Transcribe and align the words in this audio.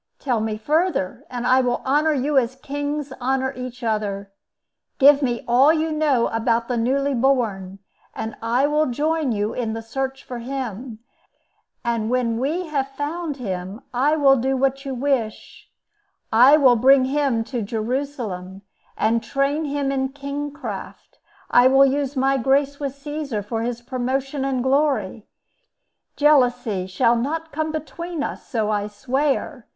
Tell 0.17 0.39
me 0.39 0.57
further, 0.57 1.25
and 1.29 1.45
I 1.45 1.61
will 1.61 1.79
honor 1.85 2.11
you 2.11 2.35
as 2.39 2.55
kings 2.55 3.13
honor 3.21 3.53
each 3.55 3.83
other. 3.83 4.31
Give 4.97 5.21
me 5.21 5.43
all 5.47 5.71
you 5.71 5.91
know 5.91 6.25
about 6.29 6.67
the 6.67 6.75
newly 6.75 7.13
born, 7.13 7.77
and 8.15 8.35
I 8.41 8.65
will 8.65 8.87
join 8.87 9.31
you 9.31 9.53
in 9.53 9.73
the 9.73 9.83
search 9.83 10.23
for 10.23 10.39
him; 10.39 10.97
and 11.85 12.09
when 12.09 12.39
we 12.39 12.65
have 12.65 12.87
found 12.89 13.37
him, 13.37 13.83
I 13.93 14.15
will 14.15 14.37
do 14.37 14.57
what 14.57 14.85
you 14.85 14.95
wish; 14.95 15.69
I 16.33 16.57
will 16.57 16.75
bring 16.77 17.05
him 17.05 17.43
to 17.43 17.61
Jerusalem, 17.61 18.63
and 18.97 19.21
train 19.23 19.65
him 19.65 19.91
in 19.91 20.09
kingcraft; 20.13 21.19
I 21.51 21.67
will 21.67 21.85
use 21.85 22.15
my 22.15 22.37
grace 22.37 22.79
with 22.79 22.95
Caesar 22.95 23.43
for 23.43 23.61
his 23.61 23.83
promotion 23.83 24.45
and 24.45 24.63
glory. 24.63 25.27
Jealousy 26.15 26.87
shall 26.87 27.15
not 27.15 27.51
come 27.51 27.71
between 27.71 28.23
us, 28.23 28.47
so 28.47 28.71
I 28.71 28.87
swear. 28.87 29.67